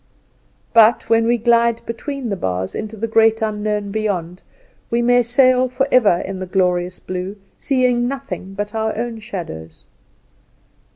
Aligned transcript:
But, 0.73 1.11
when 1.11 1.27
we 1.27 1.37
glide 1.37 1.83
between 1.85 2.29
the 2.29 2.35
bars 2.35 2.73
into 2.73 2.97
the 2.97 3.07
great 3.07 3.43
unknown 3.43 3.91
beyond, 3.91 4.41
we 4.89 5.03
may 5.03 5.21
sail 5.21 5.69
forever 5.69 6.23
in 6.25 6.39
the 6.39 6.47
glorious 6.47 6.97
blue, 6.97 7.35
seeing 7.59 8.07
nothing 8.07 8.55
but 8.55 8.73
our 8.73 8.97
own 8.97 9.19
shadows. 9.19 9.85